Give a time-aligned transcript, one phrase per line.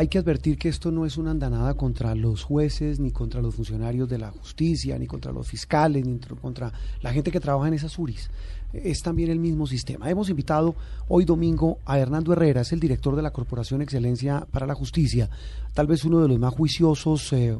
[0.00, 3.54] Hay que advertir que esto no es una andanada contra los jueces, ni contra los
[3.54, 7.74] funcionarios de la justicia, ni contra los fiscales, ni contra la gente que trabaja en
[7.74, 8.30] esas URIs.
[8.72, 10.08] Es también el mismo sistema.
[10.08, 10.74] Hemos invitado
[11.08, 15.28] hoy domingo a Hernando Herrera, es el director de la Corporación Excelencia para la Justicia,
[15.74, 17.58] tal vez uno de los más juiciosos eh,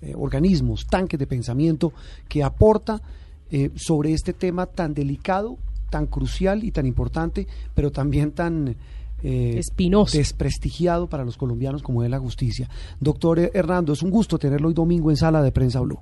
[0.00, 1.92] eh, organismos, tanques de pensamiento
[2.26, 3.02] que aporta
[3.50, 5.58] eh, sobre este tema tan delicado,
[5.90, 8.76] tan crucial y tan importante, pero también tan
[9.22, 10.16] eh, Espinoso.
[10.16, 12.68] desprestigiado para los colombianos como es la justicia.
[12.98, 16.00] Doctor Hernando, es un gusto tenerlo hoy domingo en Sala de Prensa Blue.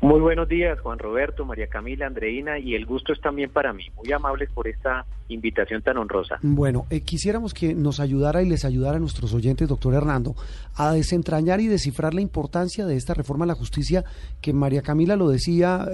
[0.00, 3.84] Muy buenos días, Juan Roberto, María Camila, Andreina, y el gusto es también para mí.
[3.96, 6.36] Muy amables por esta invitación tan honrosa.
[6.42, 10.34] Bueno, eh, quisiéramos que nos ayudara y les ayudara a nuestros oyentes, doctor Hernando,
[10.74, 14.04] a desentrañar y descifrar la importancia de esta reforma a la justicia,
[14.40, 15.86] que María Camila lo decía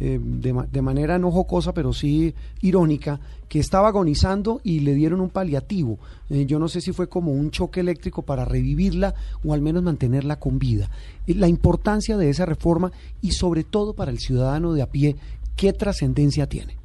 [0.00, 4.94] eh, de, ma- de manera no jocosa, pero sí irónica, que estaba agonizando y le
[4.94, 5.98] dieron un paliativo.
[6.28, 9.82] Eh, yo no sé si fue como un choque eléctrico para revivirla o al menos
[9.82, 10.90] mantenerla con vida.
[11.26, 12.90] Eh, la importancia de esa reforma
[13.22, 15.16] y sobre todo para el ciudadano de a pie,
[15.56, 16.79] ¿qué trascendencia tiene?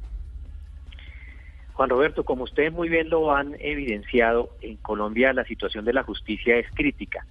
[1.76, 6.04] Juan Roberto, como ustedes muy bien lo han evidenciado, en Colombia la situación de la
[6.04, 7.26] justicia es crítica.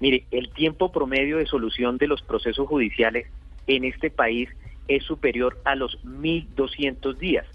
[0.00, 3.26] Mire, el tiempo promedio de solución de los procesos judiciales
[3.66, 4.50] en este país
[4.86, 7.46] es superior a los 1.200 días.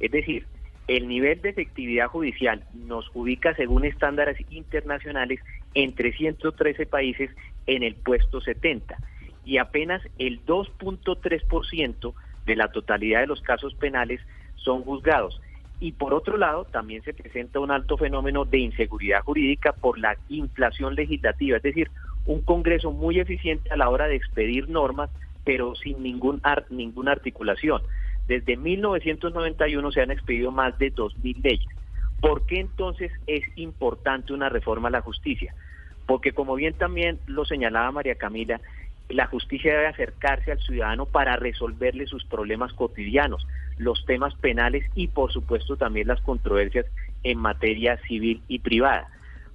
[0.00, 0.46] Es decir,
[0.88, 5.40] el nivel de efectividad judicial nos ubica según estándares internacionales
[5.74, 7.30] entre 113 países
[7.66, 8.96] en el puesto 70
[9.44, 12.14] y apenas el 2.3%
[12.46, 14.22] de la totalidad de los casos penales
[14.56, 15.38] son juzgados.
[15.82, 20.16] Y por otro lado, también se presenta un alto fenómeno de inseguridad jurídica por la
[20.28, 21.90] inflación legislativa, es decir,
[22.24, 25.10] un Congreso muy eficiente a la hora de expedir normas,
[25.42, 27.82] pero sin ningún ar- ninguna articulación.
[28.28, 31.66] Desde 1991 se han expedido más de 2.000 leyes.
[32.20, 35.52] ¿Por qué entonces es importante una reforma a la justicia?
[36.06, 38.60] Porque como bien también lo señalaba María Camila,
[39.08, 43.46] la justicia debe acercarse al ciudadano para resolverle sus problemas cotidianos,
[43.82, 46.86] los temas penales y por supuesto también las controversias
[47.22, 49.08] en materia civil y privada.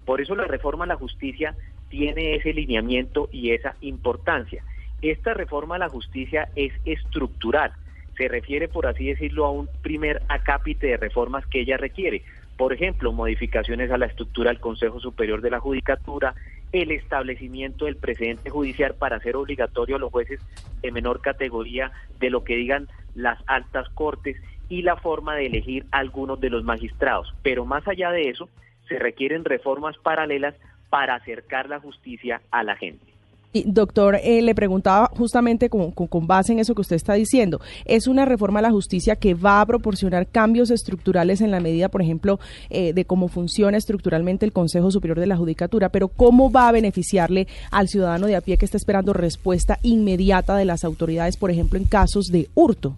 [0.05, 1.55] Por eso la reforma a la justicia
[1.89, 4.63] tiene ese lineamiento y esa importancia.
[5.01, 7.73] Esta reforma a la justicia es estructural,
[8.17, 12.23] se refiere, por así decirlo, a un primer acápite de reformas que ella requiere.
[12.57, 16.33] Por ejemplo, modificaciones a la estructura del Consejo Superior de la Judicatura,
[16.71, 20.41] el establecimiento del precedente judicial para hacer obligatorio a los jueces
[20.81, 24.37] de menor categoría de lo que digan las altas cortes
[24.69, 27.33] y la forma de elegir algunos de los magistrados.
[27.41, 28.49] Pero más allá de eso,
[28.87, 30.55] se requieren reformas paralelas
[30.89, 33.05] para acercar la justicia a la gente.
[33.53, 35.93] Y, doctor, eh, le preguntaba justamente con,
[36.27, 39.61] base en eso que usted está diciendo, ¿es una reforma a la justicia que va
[39.61, 42.39] a proporcionar cambios estructurales en la medida, por ejemplo,
[42.69, 45.89] eh, de cómo funciona estructuralmente el Consejo Superior de la Judicatura?
[45.89, 50.57] Pero ¿cómo va a beneficiarle al ciudadano de a pie que está esperando respuesta inmediata
[50.57, 52.97] de las autoridades, por ejemplo, en casos de hurto?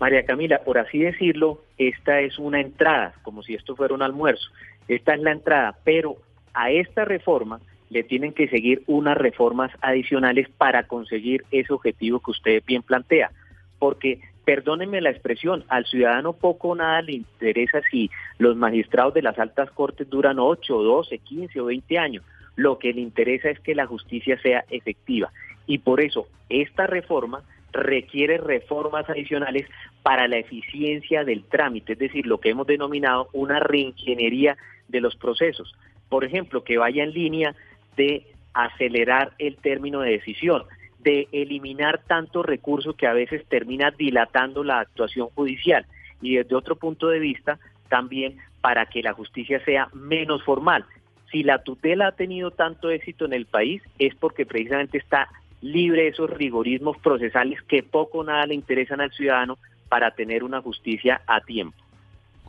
[0.00, 4.48] María Camila, por así decirlo, esta es una entrada, como si esto fuera un almuerzo.
[4.86, 6.16] Esta es la entrada, pero
[6.54, 7.60] a esta reforma
[7.90, 13.30] le tienen que seguir unas reformas adicionales para conseguir ese objetivo que usted bien plantea.
[13.78, 19.22] Porque, perdónenme la expresión, al ciudadano poco o nada le interesa si los magistrados de
[19.22, 22.24] las altas cortes duran 8, 12, 15 o 20 años.
[22.56, 25.32] Lo que le interesa es que la justicia sea efectiva.
[25.66, 27.42] Y por eso, esta reforma
[27.72, 29.66] requiere reformas adicionales
[30.08, 34.56] para la eficiencia del trámite, es decir, lo que hemos denominado una reingeniería
[34.88, 35.76] de los procesos.
[36.08, 37.54] Por ejemplo, que vaya en línea
[37.94, 38.24] de
[38.54, 40.62] acelerar el término de decisión,
[41.00, 45.84] de eliminar tantos recursos que a veces termina dilatando la actuación judicial
[46.22, 47.58] y desde otro punto de vista
[47.90, 50.86] también para que la justicia sea menos formal.
[51.30, 55.28] Si la tutela ha tenido tanto éxito en el país es porque precisamente está
[55.60, 60.44] libre de esos rigorismos procesales que poco o nada le interesan al ciudadano para tener
[60.44, 61.76] una justicia a tiempo.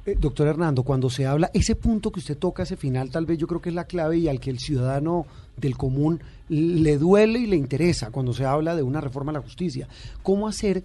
[0.06, 3.38] Eh, doctor Hernando, cuando se habla, ese punto que usted toca, ese final, tal vez
[3.38, 5.26] yo creo que es la clave y al que el ciudadano
[5.58, 9.42] del común le duele y le interesa cuando se habla de una reforma a la
[9.42, 9.88] justicia.
[10.24, 10.84] ¿Cómo hacer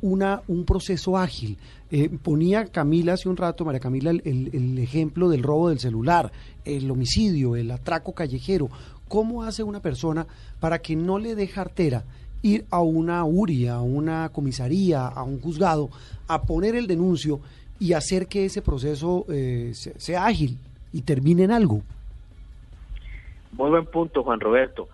[0.00, 1.58] una, un proceso ágil.
[1.90, 6.32] Eh, ponía Camila hace un rato, María Camila, el, ejemplo del robo del celular,
[6.64, 8.70] el homicidio, el atraco callejero.
[9.08, 10.26] ¿Cómo hace una persona
[10.60, 12.04] para que no le dé jartera
[12.42, 15.90] ir a una URI, a una comisaría, a un juzgado,
[16.28, 17.40] a poner el denuncio
[17.78, 20.58] y hacer que ese proceso eh, sea ágil
[20.92, 21.82] y termine en algo?
[23.52, 24.88] Muy buen punto, Juan Roberto.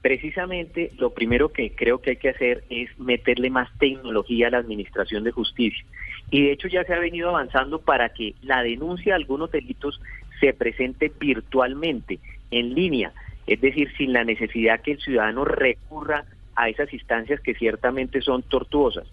[0.00, 4.58] Precisamente lo primero que creo que hay que hacer es meterle más tecnología a la
[4.58, 5.84] Administración de Justicia.
[6.30, 10.00] Y de hecho ya se ha venido avanzando para que la denuncia de algunos delitos
[10.40, 12.18] se presente virtualmente,
[12.50, 13.12] en línea,
[13.46, 16.24] es decir, sin la necesidad que el ciudadano recurra
[16.56, 19.06] a esas instancias que ciertamente son tortuosas.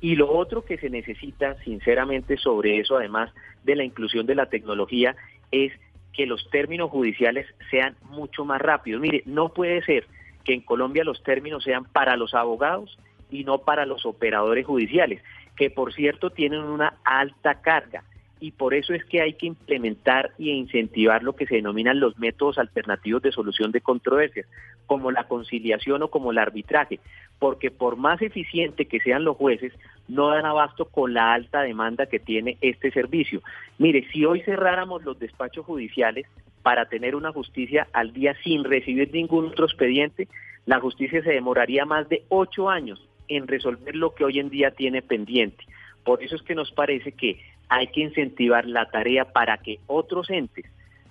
[0.00, 3.32] Y lo otro que se necesita, sinceramente, sobre eso, además
[3.62, 5.16] de la inclusión de la tecnología,
[5.50, 5.72] es
[6.12, 9.00] que los términos judiciales sean mucho más rápidos.
[9.00, 10.06] Mire, no puede ser
[10.44, 12.98] que en Colombia los términos sean para los abogados
[13.30, 15.22] y no para los operadores judiciales,
[15.56, 18.04] que por cierto tienen una alta carga
[18.40, 22.18] y por eso es que hay que implementar e incentivar lo que se denominan los
[22.18, 24.46] métodos alternativos de solución de controversias,
[24.86, 27.00] como la conciliación o como el arbitraje,
[27.38, 29.72] porque por más eficiente que sean los jueces,
[30.08, 33.42] no dan abasto con la alta demanda que tiene este servicio.
[33.78, 36.26] Mire, si hoy cerráramos los despachos judiciales
[36.62, 40.28] para tener una justicia al día sin recibir ningún otro expediente,
[40.66, 44.70] la justicia se demoraría más de ocho años en resolver lo que hoy en día
[44.70, 45.64] tiene pendiente.
[46.04, 47.40] Por eso es que nos parece que
[47.74, 50.64] hay que incentivar la tarea para que otros entes,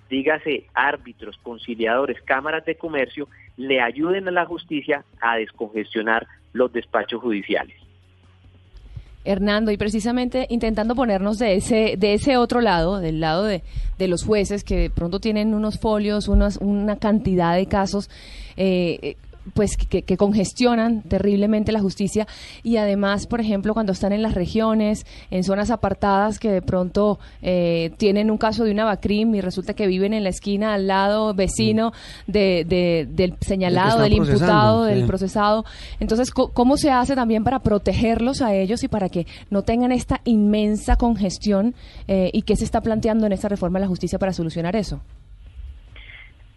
[0.08, 3.28] dígase árbitros, conciliadores, cámaras de comercio,
[3.58, 7.76] le ayuden a la justicia a descongestionar los despachos judiciales.
[9.26, 13.62] Hernando, y precisamente intentando ponernos de ese, de ese otro lado, del lado de,
[13.98, 18.08] de los jueces que de pronto tienen unos folios, unas, una cantidad de casos,
[18.56, 19.16] eh,
[19.52, 22.26] pues que, congestionan terriblemente la justicia
[22.62, 27.18] y además, por ejemplo, cuando están en las regiones, en zonas apartadas que de pronto
[27.42, 30.86] eh, tienen un caso de una BACRIM y resulta que viven en la esquina al
[30.86, 31.92] lado vecino
[32.26, 32.30] mm.
[32.30, 35.64] de, del señalado, del imputado, del procesado.
[36.00, 40.20] Entonces, ¿cómo se hace también para protegerlos a ellos y para que no tengan esta
[40.24, 41.74] inmensa congestión
[42.08, 45.00] eh, y qué se está planteando en esta reforma de la justicia para solucionar eso?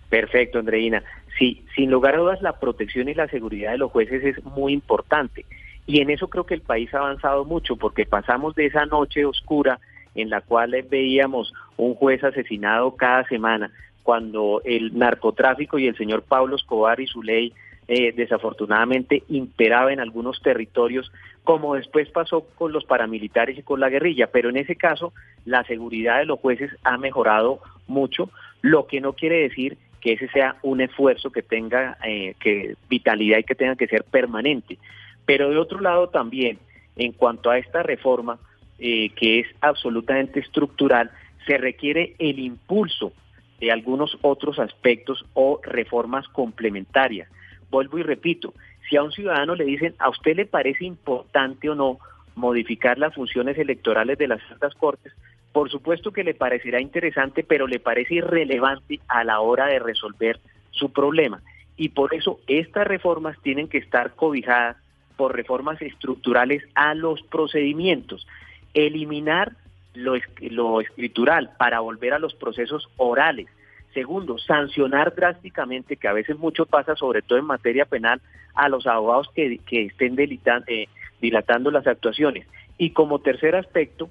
[0.10, 1.04] Perfecto, Andreina.
[1.38, 4.74] Sí, sin lugar a dudas la protección y la seguridad de los jueces es muy
[4.74, 5.46] importante.
[5.86, 9.26] Y en eso creo que el país ha avanzado mucho porque pasamos de esa noche
[9.26, 9.80] oscura
[10.16, 13.72] en la cual veíamos un juez asesinado cada semana,
[14.04, 17.54] cuando el narcotráfico y el señor Pablo Escobar y su ley
[17.88, 21.12] eh, desafortunadamente imperaba en algunos territorios,
[21.44, 25.14] como después pasó con los paramilitares y con la guerrilla, pero en ese caso
[25.46, 28.30] la seguridad de los jueces ha mejorado mucho,
[28.62, 29.78] lo que no quiere decir
[30.08, 34.06] que ese sea un esfuerzo que tenga eh, que vitalidad y que tenga que ser
[34.06, 34.78] permanente.
[35.26, 36.60] Pero de otro lado también,
[36.96, 38.40] en cuanto a esta reforma,
[38.80, 41.12] eh, que es absolutamente estructural,
[41.46, 43.12] se requiere el impulso
[43.60, 47.28] de algunos otros aspectos o reformas complementarias.
[47.70, 48.54] Vuelvo y repito,
[48.90, 51.98] si a un ciudadano le dicen, ¿a usted le parece importante o no
[52.34, 55.12] modificar las funciones electorales de las altas cortes?
[55.58, 60.40] Por supuesto que le parecerá interesante, pero le parece irrelevante a la hora de resolver
[60.70, 61.42] su problema.
[61.76, 64.78] Y por eso estas reformas tienen que estar cobijadas
[65.16, 68.28] por reformas estructurales a los procedimientos.
[68.76, 69.54] Eliminar
[69.96, 73.48] lo, lo escritural para volver a los procesos orales.
[73.96, 78.22] Segundo, sancionar drásticamente, que a veces mucho pasa, sobre todo en materia penal,
[78.54, 80.88] a los abogados que, estén eh,
[81.20, 82.46] dilatando las actuaciones.
[82.78, 84.08] Y como tercer aspecto,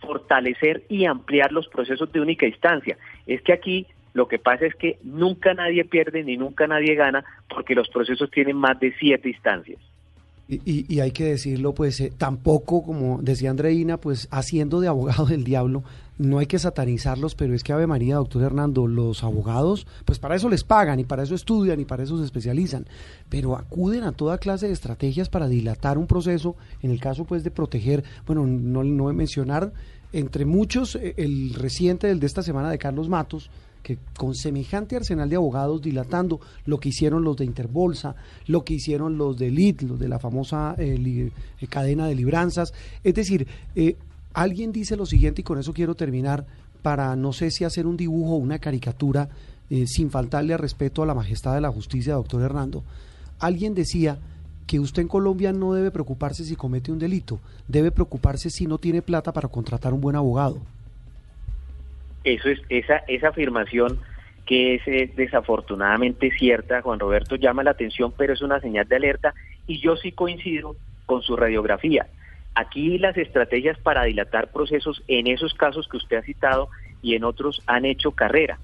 [0.00, 2.96] fortalecer y ampliar los procesos de única instancia.
[3.26, 7.24] Es que aquí lo que pasa es que nunca nadie pierde ni nunca nadie gana
[7.48, 9.80] porque los procesos tienen más de siete instancias.
[10.46, 15.42] Y, hay que decirlo, pues eh, tampoco, como decía Andreina, pues haciendo de abogado del
[15.42, 15.84] diablo,
[16.18, 20.36] no hay que satanizarlos, pero es que Ave María, doctor Hernando, los abogados, pues para
[20.36, 22.86] eso les pagan y para eso estudian y para eso se especializan,
[23.28, 27.42] pero acuden a toda clase de estrategias para dilatar un proceso, en el caso pues
[27.42, 29.72] de proteger, bueno, no, no mencionar
[30.12, 33.50] entre muchos eh, el reciente del de esta semana de Carlos Matos,
[33.82, 38.16] que con semejante arsenal de abogados dilatando lo que hicieron los de Interbolsa,
[38.46, 41.30] lo que hicieron los de Elite, los de la famosa eh,
[41.60, 42.72] eh, cadena de libranzas.
[43.02, 43.46] Es decir,
[44.34, 46.44] alguien dice lo siguiente y con eso quiero terminar
[46.82, 49.28] para no sé si hacer un dibujo o una caricatura
[49.86, 52.84] sin faltarle al respeto a la majestad de la justicia, doctor Hernando.
[53.40, 54.18] Alguien decía
[54.66, 58.78] que usted en Colombia no debe preocuparse si comete un delito, debe preocuparse si no
[58.78, 60.58] tiene plata para contratar un buen abogado.
[62.24, 63.98] Eso es esa esa afirmación
[64.46, 68.96] que es eh, desafortunadamente cierta, Juan Roberto llama la atención, pero es una señal de
[68.96, 69.34] alerta
[69.66, 70.76] y yo sí coincido
[71.06, 72.06] con su radiografía.
[72.54, 76.68] Aquí las estrategias para dilatar procesos en esos casos que usted ha citado
[77.02, 78.58] y en otros han hecho carrera.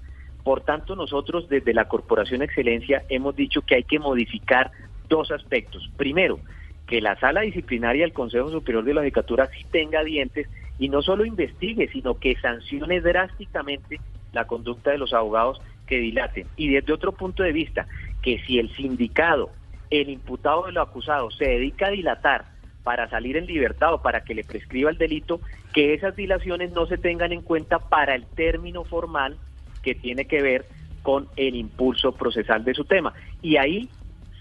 [0.45, 4.71] Por tanto, nosotros desde la Corporación Excelencia hemos dicho que hay que modificar
[5.09, 5.91] dos aspectos.
[5.97, 6.39] Primero,
[6.87, 11.03] que la sala disciplinaria del Consejo Superior de la Judicatura sí tenga dientes y no
[11.03, 14.01] solo investigue, sino que sancione drásticamente
[14.33, 16.47] la conducta de los abogados que dilaten.
[16.57, 17.87] Y desde otro punto de vista,
[18.23, 19.51] que si el sindicado,
[19.91, 22.60] el imputado de lo acusado, se dedica a dilatar
[22.91, 25.41] para salir en libertad o para que le prescriba el delito,
[25.73, 29.37] que esas dilaciones no se tengan en cuenta para el término formal
[29.81, 30.67] que tiene que ver
[31.05, 33.13] con el impulso procesal de su tema.
[33.43, 33.89] Y ahí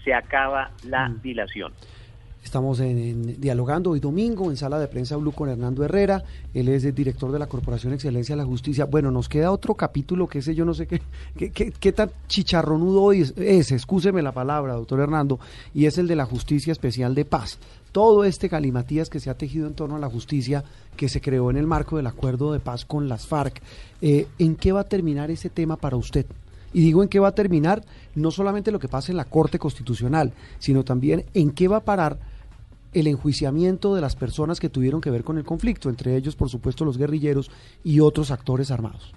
[0.02, 1.22] se acaba la mm.
[1.22, 1.72] dilación.
[2.42, 6.24] Estamos en, dialogando hoy domingo en sala de prensa Blue con Hernando Herrera.
[6.54, 8.86] Él es el director de la Corporación Excelencia de la Justicia.
[8.86, 11.02] Bueno, nos queda otro capítulo que ese yo no sé qué,
[11.52, 15.38] qué, qué, tan chicharronudo hoy es, es, excúseme la palabra, doctor Hernando,
[15.74, 17.60] y es el de la Justicia Especial de Paz.
[17.92, 20.64] Todo este galimatías que se ha tejido en torno a la justicia
[20.96, 23.60] que se creó en el marco del acuerdo de paz con las FARC.
[24.00, 26.26] Eh, ¿En qué va a terminar ese tema para usted?
[26.72, 27.82] Y digo en qué va a terminar
[28.14, 31.84] no solamente lo que pasa en la Corte Constitucional, sino también en qué va a
[31.84, 32.18] parar
[32.92, 36.48] el enjuiciamiento de las personas que tuvieron que ver con el conflicto, entre ellos, por
[36.48, 37.50] supuesto, los guerrilleros
[37.84, 39.12] y otros actores armados.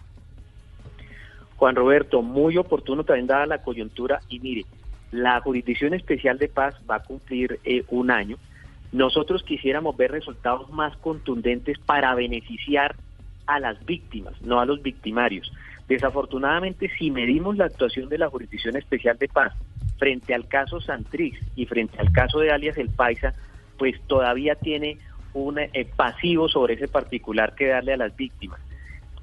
[1.57, 4.65] Juan Roberto, muy oportuno también dada la coyuntura y mire,
[5.11, 8.37] la Jurisdicción Especial de Paz va a cumplir eh, un año.
[8.93, 12.95] Nosotros quisiéramos ver resultados más contundentes para beneficiar
[13.47, 15.51] a las víctimas, no a los victimarios.
[15.87, 19.53] Desafortunadamente, si medimos la actuación de la Jurisdicción Especial de Paz
[19.97, 23.33] frente al caso Santrix y frente al caso de alias El Paisa,
[23.79, 24.99] pues todavía tiene
[25.33, 28.59] un eh, pasivo sobre ese particular que darle a las víctimas.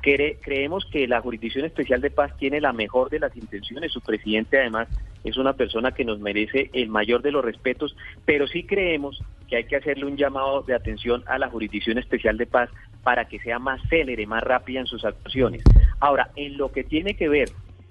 [0.01, 4.59] creemos que la Jurisdicción Especial de Paz tiene la mejor de las intenciones, su presidente
[4.59, 4.89] además
[5.23, 9.57] es una persona que nos merece el mayor de los respetos, pero sí creemos que
[9.57, 12.71] hay que hacerle un llamado de atención a la Jurisdicción Especial de Paz
[13.03, 15.63] para que sea más célere, más rápida en sus actuaciones.
[15.99, 17.51] Ahora, en lo que tiene que ver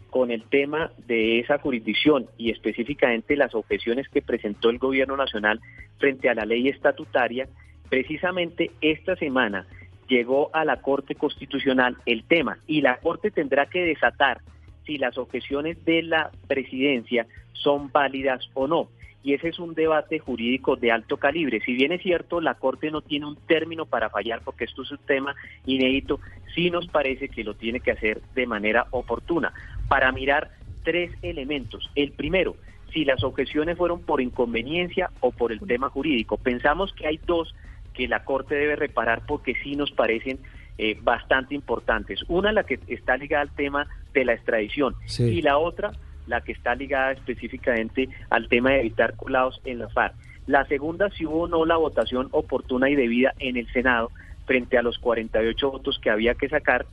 [0.10, 5.60] con el tema de esa jurisdicción y específicamente las objeciones que presentó el gobierno nacional
[5.98, 7.48] frente a la ley estatutaria,
[7.90, 9.68] precisamente esta semana
[10.08, 14.42] llegó a la Corte Constitucional el tema y la Corte tendrá que desatar
[14.90, 18.90] si las objeciones de la presidencia son válidas o no.
[19.22, 21.62] Y ese es un debate jurídico de alto calibre.
[21.64, 24.90] Si bien es cierto, la Corte no tiene un término para fallar porque esto es
[24.90, 25.36] un tema
[25.68, 26.20] inédito,
[26.56, 29.54] sí nos parece que lo tiene que hacer de manera oportuna
[29.88, 30.50] para mirar
[30.84, 31.92] tres elementos.
[31.94, 32.56] El primero,
[32.92, 36.38] si las objeciones fueron por inconveniencia o por el tema jurídico.
[36.38, 37.54] Pensamos que hay dos
[37.94, 40.40] que la Corte debe reparar porque sí nos parecen
[40.80, 42.22] eh, bastante importantes.
[42.30, 45.92] Una, la que está ligada al tema de la extradición y la otra,
[46.28, 50.16] la que está ligada específicamente al tema de evitar colados en la FARC.
[50.48, 54.12] La segunda, si hubo o no la votación oportuna y debida en el Senado
[54.46, 56.86] frente a los 48 votos que había que sacar,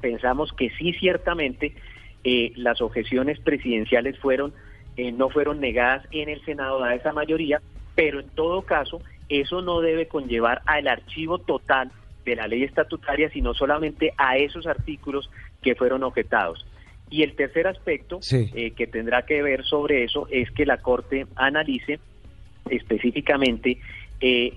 [0.00, 1.74] pensamos que sí, ciertamente,
[2.24, 4.52] eh, las objeciones presidenciales fueron
[4.98, 7.62] eh, no fueron negadas en el Senado dada esa mayoría,
[7.94, 11.92] pero en todo caso eso no debe conllevar al archivo total
[12.24, 15.30] de la ley estatutaria, sino solamente a esos artículos
[15.68, 16.64] que fueron objetados.
[17.10, 21.26] Y el tercer aspecto eh, que tendrá que ver sobre eso es que la Corte
[21.36, 22.00] analice
[22.70, 23.78] específicamente
[24.20, 24.54] eh,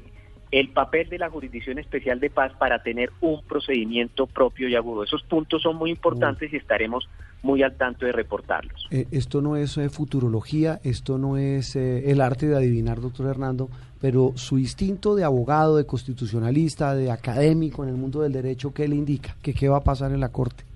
[0.52, 5.04] el papel de la Jurisdicción Especial de Paz para tener un procedimiento propio y agudo.
[5.04, 7.10] Esos puntos son muy importantes y estaremos
[7.42, 8.88] muy al tanto de reportarlos.
[8.92, 14.32] Eh, esto no es futurología, esto no es el arte de adivinar, doctor Hernando, pero
[14.36, 18.96] su instinto de abogado, de constitucionalista, de académico en el mundo del derecho, ¿qué le
[18.96, 19.36] indica?
[19.42, 20.71] ¿Que qué va a pasar en la Corte?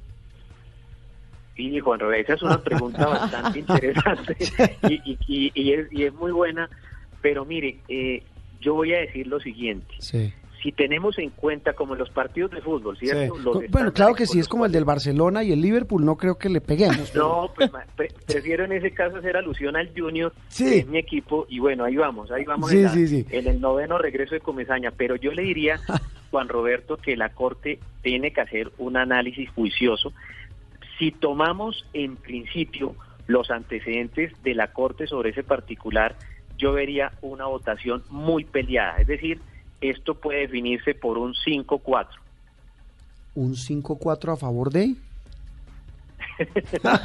[1.56, 4.36] Sí, Juan Robert, esa es una pregunta bastante interesante
[4.90, 6.70] y, es, y, es, muy buena,
[7.22, 8.24] pero mire, eh,
[8.60, 9.88] yo voy a decir lo siguiente.
[10.02, 13.36] Si tenemos en cuenta como los partidos de fútbol, ¿cierto?
[13.70, 16.50] bueno, claro que sí, es como el del Barcelona y el Liverpool, no creo que
[16.50, 17.14] le peguemos.
[17.16, 17.72] No, pues
[18.26, 21.96] prefiero en ese caso hacer alusión al Junior, que es mi equipo, y bueno, ahí
[21.96, 25.80] vamos, ahí vamos en, en, el noveno regreso de Comesaña, pero yo le diría,
[26.32, 30.12] Juan Roberto, que la Corte tiene que hacer un análisis juicioso
[30.98, 32.96] si tomamos en principio
[33.28, 36.16] los antecedentes de la Corte sobre ese particular,
[36.58, 38.98] yo vería una votación muy peleada.
[38.98, 39.42] Es decir,
[39.82, 42.08] esto puede definirse por un 5-4.
[43.36, 44.96] ¿Un 5-4 a favor de?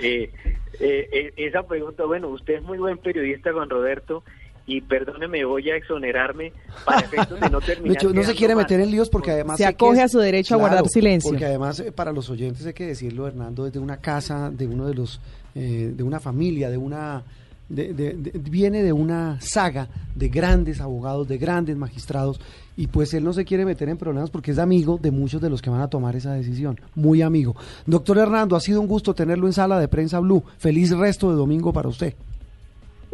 [0.00, 0.32] Eh,
[0.80, 4.24] eh, eh, esa pregunta, bueno, usted es muy buen periodista, Juan Roberto,
[4.66, 6.52] y perdóneme, voy a exonerarme
[6.84, 8.02] para efectos de no terminar.
[8.14, 9.58] no se quiere meter en líos porque además.
[9.58, 11.30] Se acoge a su derecho a guardar silencio.
[11.30, 14.86] Porque además, eh, para los oyentes hay que decirlo, Hernando, desde una casa, de uno
[14.86, 15.20] de los.
[15.54, 17.22] Eh, de una familia, de una
[17.68, 22.38] de- de- de- viene de una saga de grandes abogados, de grandes magistrados,
[22.76, 25.48] y pues él no se quiere meter en problemas porque es amigo de muchos de
[25.48, 27.54] los que van a tomar esa decisión, muy amigo.
[27.86, 30.42] Doctor Hernando, ha sido un gusto tenerlo en sala de prensa Blue.
[30.58, 32.14] Feliz resto de domingo para usted.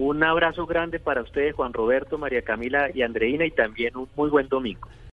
[0.03, 4.31] Un abrazo grande para ustedes, Juan Roberto, María Camila y Andreina, y también un muy
[4.31, 4.89] buen domingo.